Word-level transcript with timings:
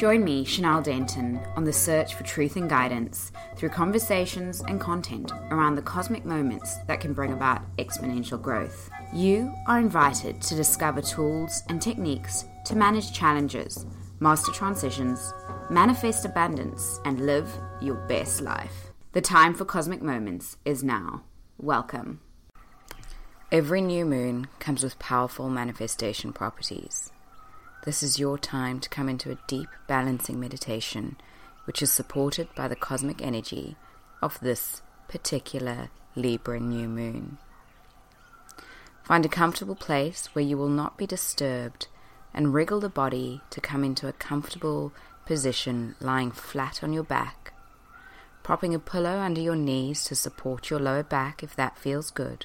Join 0.00 0.24
me, 0.24 0.46
Chanel 0.46 0.80
Denton, 0.80 1.38
on 1.56 1.64
the 1.64 1.74
search 1.74 2.14
for 2.14 2.22
truth 2.22 2.56
and 2.56 2.70
guidance 2.70 3.32
through 3.54 3.68
conversations 3.68 4.62
and 4.62 4.80
content 4.80 5.30
around 5.50 5.74
the 5.74 5.82
cosmic 5.82 6.24
moments 6.24 6.78
that 6.86 7.00
can 7.00 7.12
bring 7.12 7.34
about 7.34 7.60
exponential 7.76 8.40
growth. 8.40 8.88
You 9.12 9.52
are 9.66 9.78
invited 9.78 10.40
to 10.40 10.54
discover 10.54 11.02
tools 11.02 11.62
and 11.68 11.82
techniques 11.82 12.46
to 12.64 12.76
manage 12.76 13.12
challenges, 13.12 13.84
master 14.20 14.52
transitions, 14.52 15.34
manifest 15.68 16.24
abundance, 16.24 16.98
and 17.04 17.26
live 17.26 17.52
your 17.82 17.96
best 17.96 18.40
life. 18.40 18.92
The 19.12 19.20
time 19.20 19.52
for 19.52 19.66
cosmic 19.66 20.00
moments 20.00 20.56
is 20.64 20.82
now. 20.82 21.24
Welcome. 21.58 22.20
Every 23.52 23.82
new 23.82 24.06
moon 24.06 24.46
comes 24.60 24.82
with 24.82 24.98
powerful 24.98 25.50
manifestation 25.50 26.32
properties. 26.32 27.12
This 27.82 28.02
is 28.02 28.18
your 28.18 28.36
time 28.36 28.78
to 28.80 28.90
come 28.90 29.08
into 29.08 29.30
a 29.30 29.38
deep 29.46 29.70
balancing 29.86 30.38
meditation, 30.38 31.16
which 31.64 31.80
is 31.80 31.90
supported 31.90 32.54
by 32.54 32.68
the 32.68 32.76
cosmic 32.76 33.22
energy 33.22 33.74
of 34.20 34.38
this 34.40 34.82
particular 35.08 35.88
Libra 36.14 36.60
new 36.60 36.86
moon. 36.88 37.38
Find 39.02 39.24
a 39.24 39.30
comfortable 39.30 39.74
place 39.74 40.26
where 40.34 40.44
you 40.44 40.58
will 40.58 40.68
not 40.68 40.98
be 40.98 41.06
disturbed 41.06 41.86
and 42.34 42.52
wriggle 42.52 42.80
the 42.80 42.90
body 42.90 43.40
to 43.48 43.62
come 43.62 43.82
into 43.82 44.06
a 44.06 44.12
comfortable 44.12 44.92
position 45.24 45.96
lying 46.00 46.32
flat 46.32 46.84
on 46.84 46.92
your 46.92 47.02
back, 47.02 47.54
propping 48.42 48.74
a 48.74 48.78
pillow 48.78 49.20
under 49.20 49.40
your 49.40 49.56
knees 49.56 50.04
to 50.04 50.14
support 50.14 50.68
your 50.68 50.80
lower 50.80 51.02
back 51.02 51.42
if 51.42 51.56
that 51.56 51.78
feels 51.78 52.10
good. 52.10 52.44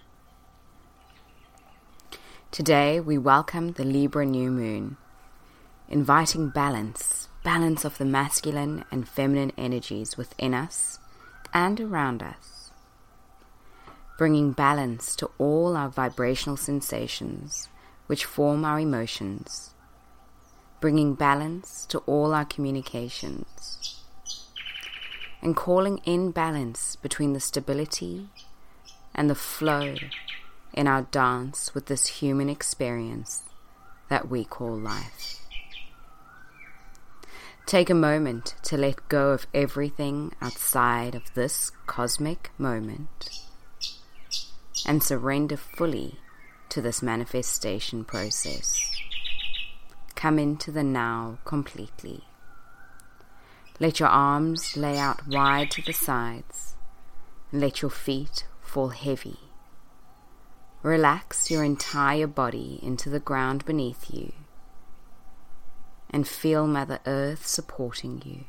Today 2.51 3.01
we 3.01 3.17
welcome 3.17 3.73
the 3.73 3.83
Libra 3.83 4.25
new 4.25 4.49
moon 4.49 4.95
inviting 5.89 6.49
balance, 6.49 7.27
balance 7.43 7.85
of 7.85 7.97
the 7.97 8.05
masculine 8.05 8.83
and 8.91 9.07
feminine 9.07 9.51
energies 9.57 10.17
within 10.17 10.53
us 10.53 10.99
and 11.53 11.79
around 11.79 12.23
us, 12.23 12.71
bringing 14.17 14.51
balance 14.51 15.15
to 15.15 15.29
all 15.37 15.77
our 15.77 15.89
vibrational 15.89 16.57
sensations 16.57 17.69
which 18.07 18.25
form 18.25 18.65
our 18.65 18.79
emotions, 18.79 19.71
bringing 20.79 21.15
balance 21.15 21.85
to 21.87 21.99
all 21.99 22.33
our 22.33 22.45
communications, 22.45 24.03
and 25.41 25.55
calling 25.55 25.99
in 26.05 26.31
balance 26.31 26.95
between 26.95 27.33
the 27.33 27.39
stability 27.39 28.27
and 29.13 29.29
the 29.29 29.35
flow 29.35 29.95
in 30.73 30.87
our 30.87 31.03
dance 31.03 31.73
with 31.73 31.85
this 31.85 32.07
human 32.07 32.49
experience 32.49 33.43
that 34.09 34.29
we 34.29 34.43
call 34.43 34.77
life. 34.77 35.44
Take 37.65 37.89
a 37.89 37.95
moment 37.95 38.53
to 38.61 38.77
let 38.77 39.09
go 39.09 39.31
of 39.31 39.47
everything 39.51 40.33
outside 40.39 41.15
of 41.15 41.33
this 41.33 41.71
cosmic 41.87 42.51
moment 42.59 43.41
and 44.85 45.01
surrender 45.01 45.57
fully 45.57 46.19
to 46.69 46.79
this 46.79 47.01
manifestation 47.01 48.05
process. 48.05 48.95
Come 50.13 50.37
into 50.37 50.71
the 50.71 50.83
now 50.83 51.39
completely. 51.43 52.25
Let 53.79 53.99
your 53.99 54.09
arms 54.09 54.77
lay 54.77 54.99
out 54.99 55.27
wide 55.27 55.71
to 55.71 55.81
the 55.81 55.91
sides 55.91 56.75
and 57.51 57.61
let 57.61 57.81
your 57.81 57.89
feet 57.89 58.45
fall 58.61 58.89
heavy. 58.89 59.39
Relax 60.83 61.49
your 61.49 61.63
entire 61.63 62.27
body 62.27 62.79
into 62.83 63.09
the 63.09 63.19
ground 63.19 63.65
beneath 63.65 64.13
you 64.13 64.33
and 66.15 66.25
feel 66.25 66.65
Mother 66.65 66.99
Earth 67.05 67.45
supporting 67.45 68.21
you, 68.23 68.45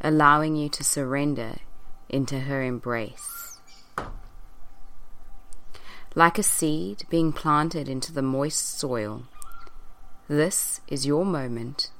allowing 0.00 0.56
you 0.56 0.70
to 0.70 0.82
surrender 0.82 1.56
into 2.08 2.40
her 2.40 2.62
embrace. 2.62 3.58
Like 6.14 6.38
a 6.38 6.42
seed 6.42 7.02
being 7.10 7.34
planted 7.34 7.90
into 7.90 8.10
the 8.10 8.22
moist 8.22 8.78
soil, 8.78 9.24
this 10.28 10.80
is 10.88 11.04
your 11.04 11.26
moment 11.26 11.90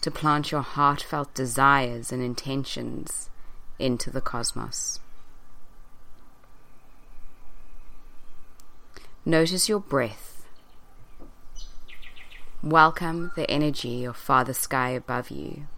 to 0.00 0.12
plant 0.12 0.52
your 0.52 0.62
heartfelt 0.62 1.34
desires 1.34 2.12
and 2.12 2.22
intentions 2.22 3.30
into 3.80 4.10
the 4.10 4.20
cosmos. 4.20 5.00
Notice 9.24 9.68
your 9.68 9.80
breath 9.80 10.35
Welcome 12.66 13.30
the 13.36 13.48
energy 13.48 14.04
of 14.04 14.16
Father 14.16 14.52
Sky 14.52 14.88
above 14.88 15.30
you, 15.30 15.68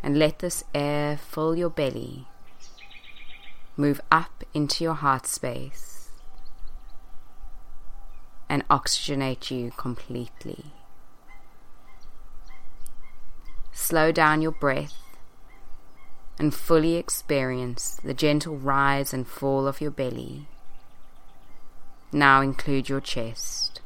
and 0.00 0.16
let 0.16 0.38
this 0.38 0.62
air 0.72 1.16
fill 1.16 1.56
your 1.56 1.70
belly. 1.70 2.28
Move 3.76 4.00
up 4.12 4.44
into 4.54 4.84
your 4.84 4.94
heart 4.94 5.26
space 5.26 6.10
and 8.48 8.64
oxygenate 8.68 9.50
you 9.50 9.72
completely. 9.72 10.66
Slow 13.72 14.12
down 14.12 14.40
your 14.40 14.52
breath 14.52 14.94
and 16.38 16.54
fully 16.54 16.94
experience 16.94 17.98
the 18.04 18.14
gentle 18.14 18.56
rise 18.56 19.12
and 19.12 19.26
fall 19.26 19.66
of 19.66 19.80
your 19.80 19.90
belly. 19.90 20.46
Now 22.12 22.40
include 22.40 22.88
your 22.88 23.00
chest. 23.00 23.80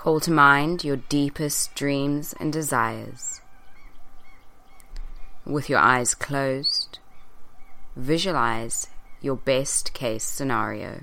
Call 0.00 0.18
to 0.20 0.30
mind 0.30 0.82
your 0.82 0.96
deepest 0.96 1.74
dreams 1.74 2.34
and 2.40 2.50
desires. 2.50 3.42
With 5.44 5.68
your 5.68 5.78
eyes 5.78 6.14
closed, 6.14 7.00
visualize 7.94 8.86
your 9.20 9.36
best 9.36 9.92
case 9.92 10.24
scenario. 10.24 11.00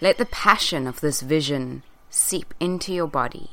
Let 0.00 0.18
the 0.18 0.24
passion 0.24 0.86
of 0.86 1.00
this 1.00 1.22
vision 1.22 1.82
seep 2.08 2.54
into 2.60 2.94
your 2.94 3.08
body, 3.08 3.50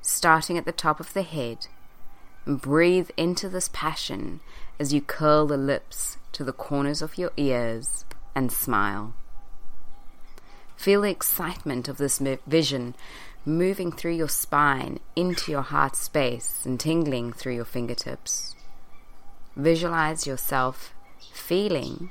starting 0.00 0.56
at 0.56 0.64
the 0.64 0.70
top 0.70 1.00
of 1.00 1.12
the 1.12 1.22
head, 1.22 1.66
and 2.46 2.60
breathe 2.60 3.10
into 3.16 3.48
this 3.48 3.68
passion 3.72 4.38
as 4.78 4.94
you 4.94 5.00
curl 5.00 5.48
the 5.48 5.56
lips 5.56 6.18
to 6.30 6.44
the 6.44 6.52
corners 6.52 7.02
of 7.02 7.18
your 7.18 7.32
ears 7.36 8.04
and 8.34 8.50
smile. 8.52 9.14
Feel 10.76 11.02
the 11.02 11.10
excitement 11.10 11.88
of 11.88 11.98
this 11.98 12.18
vision 12.46 12.94
moving 13.44 13.92
through 13.92 14.12
your 14.12 14.28
spine 14.28 14.98
into 15.16 15.50
your 15.50 15.62
heart 15.62 15.96
space 15.96 16.64
and 16.64 16.78
tingling 16.78 17.32
through 17.32 17.54
your 17.54 17.64
fingertips. 17.64 18.54
Visualize 19.56 20.26
yourself 20.26 20.94
feeling 21.32 22.10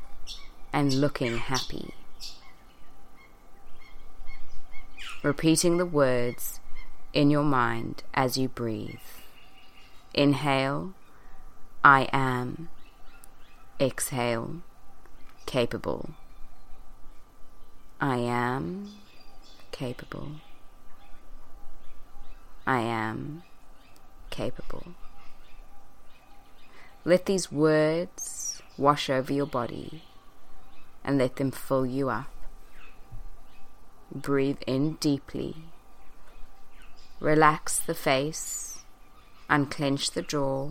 and 0.71 0.94
looking 0.94 1.38
happy. 1.38 1.94
Repeating 5.23 5.77
the 5.77 5.85
words 5.85 6.59
in 7.13 7.29
your 7.29 7.44
mind 7.44 8.03
as 8.13 8.38
you 8.38 8.47
breathe. 8.47 9.00
Inhale, 10.13 10.94
I 11.83 12.09
am. 12.12 12.69
Exhale, 13.79 14.62
capable. 15.45 16.11
I 17.99 18.17
am 18.17 18.91
capable. 19.71 20.33
I 22.65 22.79
am 22.79 23.43
capable. 24.29 24.88
Let 27.03 27.25
these 27.25 27.51
words 27.51 28.61
wash 28.77 29.09
over 29.09 29.33
your 29.33 29.45
body 29.45 30.03
and 31.03 31.17
let 31.17 31.38
them 31.38 31.51
fill 31.51 31.85
you 31.85 32.09
up. 32.09 32.29
Breathe 34.13 34.61
in 34.67 34.94
deeply. 34.95 35.55
Relax 37.19 37.79
the 37.79 37.95
face 37.95 38.71
unclench 39.51 40.11
the 40.11 40.21
jaw, 40.21 40.69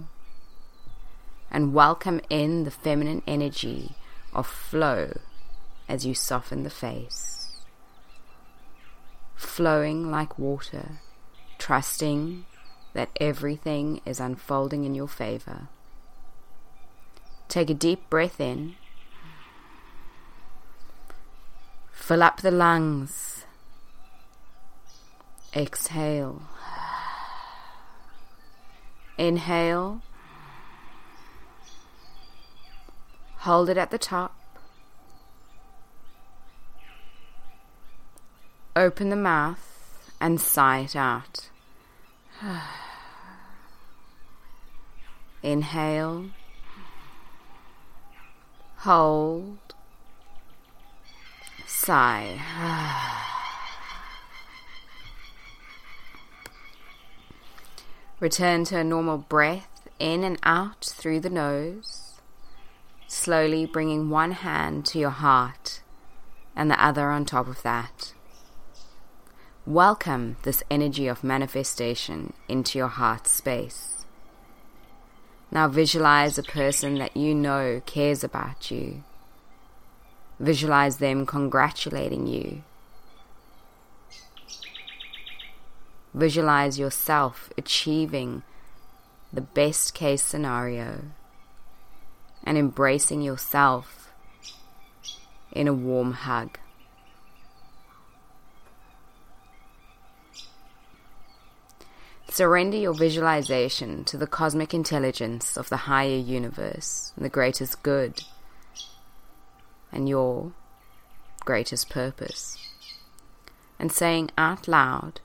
and 1.50 1.74
welcome 1.74 2.18
in 2.30 2.64
the 2.64 2.70
feminine 2.70 3.22
energy 3.26 3.94
of 4.32 4.46
flow 4.46 5.18
as 5.88 6.06
you 6.06 6.14
soften 6.14 6.62
the 6.62 6.70
face. 6.70 7.48
Flowing 9.36 10.10
like 10.10 10.38
water, 10.38 11.00
trusting 11.58 12.44
that 12.92 13.10
everything 13.20 14.00
is 14.04 14.20
unfolding 14.20 14.84
in 14.84 14.94
your 14.94 15.08
favor. 15.08 15.68
Take 17.48 17.70
a 17.70 17.74
deep 17.74 18.08
breath 18.08 18.40
in. 18.40 18.76
Fill 21.90 22.22
up 22.22 22.40
the 22.40 22.50
lungs. 22.50 23.44
Exhale. 25.54 26.42
Inhale. 29.18 30.02
Hold 33.40 33.70
it 33.70 33.78
at 33.78 33.90
the 33.90 33.98
top. 33.98 34.36
Open 38.76 39.08
the 39.08 39.16
mouth 39.16 40.12
and 40.20 40.40
sigh 40.40 40.80
it 40.80 40.94
out. 40.94 41.48
Inhale. 45.42 46.26
Hold. 48.76 49.58
Sigh. 51.66 52.40
Return 58.20 58.64
to 58.64 58.76
a 58.76 58.84
normal 58.84 59.16
breath 59.16 59.88
in 59.98 60.24
and 60.24 60.38
out 60.42 60.84
through 60.84 61.20
the 61.20 61.30
nose, 61.30 62.09
slowly 63.10 63.66
bringing 63.66 64.08
one 64.08 64.30
hand 64.30 64.86
to 64.86 64.96
your 64.96 65.10
heart 65.10 65.82
and 66.54 66.70
the 66.70 66.82
other 66.82 67.10
on 67.10 67.24
top 67.24 67.48
of 67.48 67.60
that. 67.62 68.14
Welcome 69.66 70.36
this 70.44 70.62
energy 70.70 71.08
of 71.08 71.24
manifestation 71.24 72.34
into 72.48 72.78
your 72.78 72.86
heart 72.86 73.26
space. 73.26 74.06
Now 75.50 75.66
visualize 75.66 76.38
a 76.38 76.44
person 76.44 76.98
that 76.98 77.16
you 77.16 77.34
know 77.34 77.82
cares 77.84 78.22
about 78.22 78.70
you. 78.70 79.02
Visualize 80.38 80.98
them 80.98 81.26
congratulating 81.26 82.28
you. 82.28 82.62
Visualize 86.14 86.78
yourself 86.78 87.50
achieving 87.58 88.44
the 89.32 89.40
best 89.40 89.94
case 89.94 90.22
scenario 90.22 91.10
and 92.44 92.56
embracing 92.56 93.22
yourself 93.22 94.12
in 95.52 95.68
a 95.68 95.72
warm 95.72 96.12
hug. 96.12 96.58
Surrender 102.28 102.76
your 102.76 102.94
visualization 102.94 104.04
to 104.04 104.16
the 104.16 104.26
cosmic 104.26 104.72
intelligence 104.72 105.56
of 105.56 105.68
the 105.68 105.76
higher 105.76 106.16
universe 106.16 107.12
and 107.16 107.24
the 107.24 107.28
greatest 107.28 107.82
good 107.82 108.22
and 109.90 110.08
your 110.08 110.52
greatest 111.44 111.90
purpose. 111.90 112.56
And 113.78 113.90
saying 113.90 114.30
out 114.38 114.68
loud, 114.68 115.20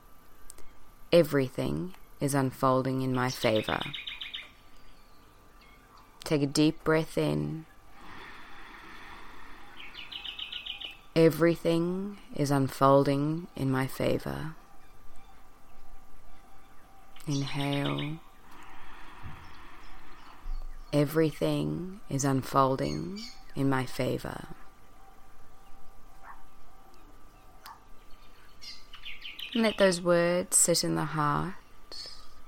everything 1.12 1.94
is 2.20 2.34
unfolding 2.34 3.02
in 3.04 3.14
my 3.14 3.30
favor. 3.30 3.82
Take 6.26 6.42
a 6.42 6.48
deep 6.48 6.84
breath 6.84 7.20
in. 7.20 7.68
Everything 11.16 12.18
is 12.36 12.50
unfolding 12.50 13.46
in 13.56 13.70
my 13.70 13.86
favor. 13.86 14.56
Inhale. 17.28 18.18
Everything 20.92 22.00
is 22.10 22.26
unfolding 22.26 23.22
in 23.56 23.70
my 23.70 23.86
favor. 23.86 24.48
Let 29.54 29.78
those 29.78 30.02
words 30.02 30.58
sit 30.58 30.84
in 30.84 30.96
the 30.96 31.06
heart 31.06 31.54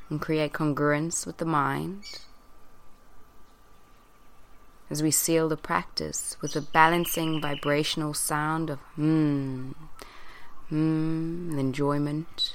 and 0.09 0.19
create 0.19 0.51
congruence 0.51 1.27
with 1.27 1.37
the 1.37 1.45
mind 1.45 2.03
as 4.89 5.03
we 5.03 5.11
seal 5.11 5.49
the 5.49 5.57
practice 5.57 6.37
with 6.41 6.55
a 6.55 6.61
balancing 6.61 7.41
vibrational 7.41 8.13
sound 8.13 8.69
of 8.69 8.79
hmm, 8.95 9.71
hmm, 10.69 11.57
enjoyment 11.57 12.53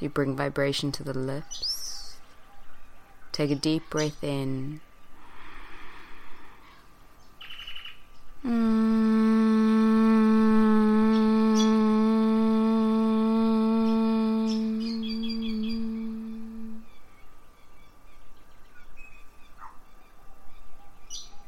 you 0.00 0.08
bring 0.08 0.34
vibration 0.34 0.90
to 0.92 1.04
the 1.04 1.12
lips. 1.12 2.16
Take 3.32 3.50
a 3.50 3.54
deep 3.54 3.88
breath 3.90 4.24
in. 4.24 4.80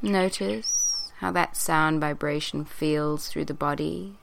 Notice 0.03 1.13
how 1.19 1.31
that 1.31 1.57
sound 1.57 2.01
vibration 2.01 2.65
feels 2.65 3.29
through 3.29 3.45
the 3.45 3.55
body, 3.55 4.15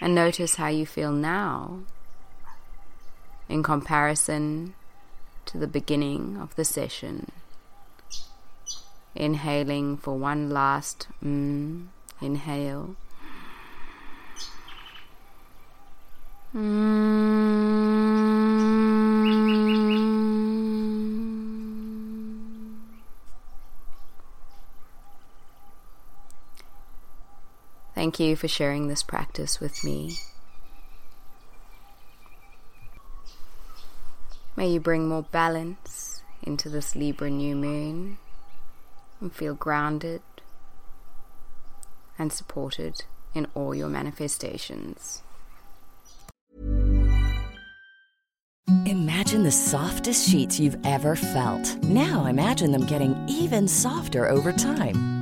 and 0.00 0.14
notice 0.14 0.54
how 0.54 0.68
you 0.68 0.86
feel 0.86 1.12
now 1.12 1.80
in 3.46 3.62
comparison 3.62 4.72
to 5.44 5.58
the 5.58 5.66
beginning 5.66 6.38
of 6.40 6.56
the 6.56 6.64
session. 6.64 7.30
Inhaling 9.14 9.98
for 9.98 10.16
one 10.16 10.48
last 10.48 11.08
mm, 11.22 11.88
inhale. 12.22 12.96
Mm. 16.54 18.21
Thank 28.02 28.18
you 28.18 28.34
for 28.34 28.48
sharing 28.48 28.88
this 28.88 29.04
practice 29.04 29.60
with 29.60 29.84
me. 29.84 30.16
May 34.56 34.70
you 34.70 34.80
bring 34.80 35.06
more 35.06 35.22
balance 35.22 36.24
into 36.42 36.68
this 36.68 36.96
Libra 36.96 37.30
new 37.30 37.54
moon 37.54 38.18
and 39.20 39.32
feel 39.32 39.54
grounded 39.54 40.20
and 42.18 42.32
supported 42.32 43.04
in 43.36 43.46
all 43.54 43.72
your 43.72 43.88
manifestations. 43.88 45.22
Imagine 48.84 49.44
the 49.44 49.52
softest 49.52 50.28
sheets 50.28 50.58
you've 50.58 50.84
ever 50.84 51.14
felt. 51.14 51.76
Now 51.84 52.26
imagine 52.26 52.72
them 52.72 52.84
getting 52.84 53.14
even 53.28 53.68
softer 53.68 54.28
over 54.28 54.52
time. 54.52 55.21